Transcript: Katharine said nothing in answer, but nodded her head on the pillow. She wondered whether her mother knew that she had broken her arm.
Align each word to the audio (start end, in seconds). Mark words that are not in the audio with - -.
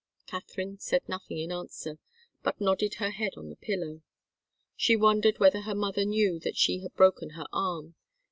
Katharine 0.25 0.79
said 0.79 1.07
nothing 1.07 1.37
in 1.37 1.51
answer, 1.51 1.99
but 2.41 2.59
nodded 2.59 2.95
her 2.95 3.11
head 3.11 3.33
on 3.37 3.51
the 3.51 3.55
pillow. 3.55 4.01
She 4.75 4.95
wondered 4.95 5.37
whether 5.37 5.61
her 5.61 5.75
mother 5.75 6.05
knew 6.05 6.39
that 6.39 6.57
she 6.57 6.79
had 6.79 6.95
broken 6.95 7.33
her 7.37 7.45
arm. 7.53 7.93